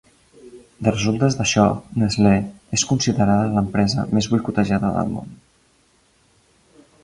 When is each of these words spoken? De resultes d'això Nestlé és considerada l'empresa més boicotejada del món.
De 0.85 0.93
resultes 0.93 1.37
d'això 1.39 1.65
Nestlé 2.03 2.33
és 2.79 2.87
considerada 2.93 3.53
l'empresa 3.59 4.09
més 4.19 4.33
boicotejada 4.35 4.93
del 4.99 5.15
món. 5.15 5.33